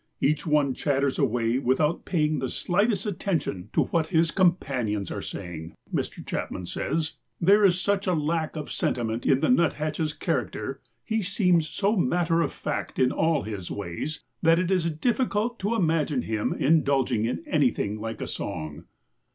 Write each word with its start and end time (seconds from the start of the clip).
"Each 0.19 0.47
one 0.47 0.73
chatters 0.73 1.19
away 1.19 1.59
without 1.59 2.05
paying 2.05 2.39
the 2.39 2.49
slightest 2.49 3.05
attention 3.05 3.69
to 3.73 3.83
what 3.83 4.07
his 4.07 4.31
companions 4.31 5.11
are 5.11 5.21
saying." 5.21 5.75
Mr. 5.93 6.25
Chapman 6.25 6.65
says: 6.65 7.17
"There 7.39 7.63
is 7.63 7.79
such 7.79 8.07
a 8.07 8.15
lack 8.15 8.55
of 8.55 8.71
sentiment 8.71 9.27
in 9.27 9.41
the 9.41 9.49
nuthatch's 9.49 10.15
character, 10.15 10.81
he 11.05 11.21
seems 11.21 11.69
so 11.69 11.95
matter 11.95 12.41
of 12.41 12.51
fact 12.51 12.97
in 12.97 13.11
all 13.11 13.43
his 13.43 13.69
ways, 13.69 14.21
that 14.41 14.57
it 14.57 14.71
is 14.71 14.89
difficult 14.89 15.59
to 15.59 15.75
imagine 15.75 16.23
him 16.23 16.51
indulging 16.51 17.25
in 17.25 17.43
anything 17.45 17.99
like 18.01 18.21
a 18.21 18.27
song." 18.27 18.85